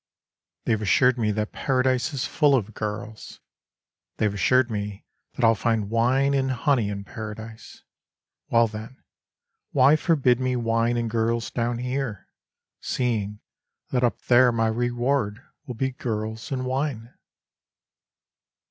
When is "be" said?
15.75-15.91